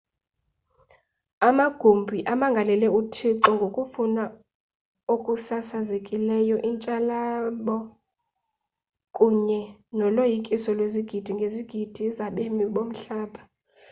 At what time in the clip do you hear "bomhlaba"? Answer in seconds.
12.73-13.41